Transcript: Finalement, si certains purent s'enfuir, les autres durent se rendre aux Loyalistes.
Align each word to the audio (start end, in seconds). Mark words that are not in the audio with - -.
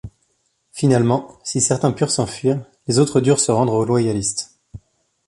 Finalement, 0.71 1.27
si 1.43 1.61
certains 1.61 1.91
purent 1.91 2.09
s'enfuir, 2.09 2.65
les 2.87 2.97
autres 2.97 3.21
durent 3.21 3.39
se 3.39 3.51
rendre 3.51 3.73
aux 3.73 3.85
Loyalistes. 3.85 4.57